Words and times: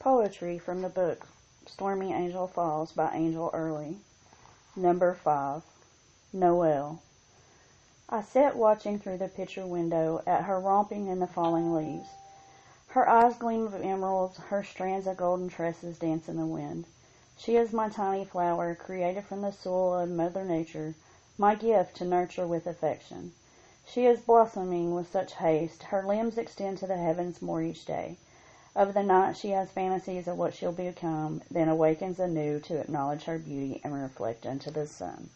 Poetry 0.00 0.58
from 0.58 0.80
the 0.80 0.88
book 0.88 1.26
Stormy 1.66 2.14
Angel 2.14 2.46
Falls 2.46 2.90
by 2.90 3.12
Angel 3.12 3.50
Early. 3.52 3.98
Number 4.74 5.12
5. 5.12 5.62
Noel. 6.32 7.02
I 8.08 8.22
sat 8.22 8.56
watching 8.56 8.98
through 8.98 9.18
the 9.18 9.28
picture 9.28 9.66
window 9.66 10.22
at 10.26 10.44
her 10.44 10.58
romping 10.58 11.08
in 11.08 11.18
the 11.18 11.26
falling 11.26 11.74
leaves. 11.74 12.08
Her 12.88 13.06
eyes 13.10 13.36
gleam 13.36 13.66
of 13.66 13.74
emeralds, 13.74 14.38
her 14.38 14.64
strands 14.64 15.06
of 15.06 15.18
golden 15.18 15.50
tresses 15.50 15.98
dance 15.98 16.30
in 16.30 16.38
the 16.38 16.46
wind. 16.46 16.86
She 17.36 17.56
is 17.56 17.74
my 17.74 17.90
tiny 17.90 18.24
flower, 18.24 18.74
created 18.74 19.26
from 19.26 19.42
the 19.42 19.52
soil 19.52 19.98
of 19.98 20.08
Mother 20.08 20.46
Nature, 20.46 20.94
my 21.36 21.54
gift 21.54 21.98
to 21.98 22.06
nurture 22.06 22.46
with 22.46 22.66
affection. 22.66 23.34
She 23.84 24.06
is 24.06 24.22
blossoming 24.22 24.94
with 24.94 25.12
such 25.12 25.34
haste, 25.34 25.82
her 25.82 26.02
limbs 26.02 26.38
extend 26.38 26.78
to 26.78 26.86
the 26.86 26.96
heavens 26.96 27.42
more 27.42 27.60
each 27.60 27.84
day. 27.84 28.16
Of 28.80 28.94
the 28.94 29.02
night 29.02 29.36
she 29.36 29.50
has 29.50 29.70
fantasies 29.70 30.26
of 30.26 30.38
what 30.38 30.54
she'll 30.54 30.72
become, 30.72 31.42
then 31.50 31.68
awakens 31.68 32.18
anew 32.18 32.60
to 32.60 32.78
acknowledge 32.78 33.24
her 33.24 33.38
beauty 33.38 33.78
and 33.84 33.92
reflect 33.92 34.46
unto 34.46 34.70
the 34.70 34.86
sun. 34.86 35.28